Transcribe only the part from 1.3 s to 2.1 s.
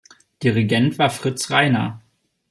Reiner.